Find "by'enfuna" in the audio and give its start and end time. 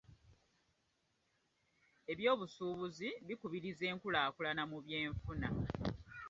4.85-5.49